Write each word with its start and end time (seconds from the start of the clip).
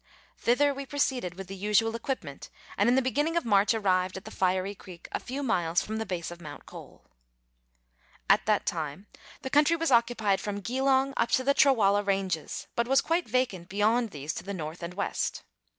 Thither 0.39 0.73
we 0.73 0.87
proceeded 0.87 1.35
with 1.35 1.45
the 1.45 1.53
usual 1.55 1.95
equipment, 1.95 2.49
and 2.75 2.89
in 2.89 2.95
the 2.95 3.03
begin 3.03 3.25
ning 3.25 3.37
of 3.37 3.45
March 3.45 3.75
arrived 3.75 4.17
at 4.17 4.25
the 4.25 4.31
Fiery 4.31 4.73
Creek, 4.73 5.07
a 5.11 5.19
few 5.19 5.43
miles 5.43 5.83
from 5.83 5.97
the 5.97 6.07
base 6.07 6.31
of 6.31 6.41
Mount 6.41 6.65
Cole. 6.65 7.05
At 8.27 8.47
that 8.47 8.65
time 8.65 9.05
the 9.43 9.51
country 9.51 9.75
was 9.75 9.91
occupied 9.91 10.41
from 10.41 10.63
Geelongup 10.63 11.29
to 11.33 11.43
the 11.43 11.53
Trawalla 11.53 12.01
ranges, 12.03 12.65
but 12.75 12.87
was 12.87 12.99
quite 12.99 13.29
vacant 13.29 13.69
beyond 13.69 14.09
these 14.09 14.33
to 14.33 14.43
the 14.43 14.55
north 14.55 14.81
and 14.81 14.95
west. 14.95 15.43